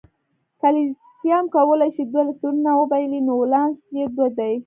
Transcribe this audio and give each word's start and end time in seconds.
کلسیم 0.61 1.43
کولای 1.55 1.91
شي 1.95 2.03
دوه 2.11 2.21
الکترونونه 2.23 2.71
وبایلي 2.75 3.19
نو 3.27 3.33
ولانس 3.43 3.77
یې 3.97 4.03
دوه 4.15 4.27
دی. 4.37 4.53